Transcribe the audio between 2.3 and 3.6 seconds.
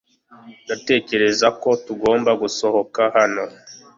gusohoka hano.